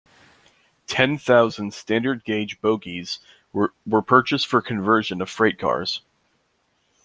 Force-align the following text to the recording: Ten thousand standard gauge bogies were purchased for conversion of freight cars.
Ten 0.87 1.19
thousand 1.19 1.75
standard 1.75 2.23
gauge 2.23 2.59
bogies 2.59 3.19
were 3.53 3.75
purchased 4.01 4.47
for 4.47 4.59
conversion 4.59 5.21
of 5.21 5.29
freight 5.29 5.59
cars. 5.59 6.01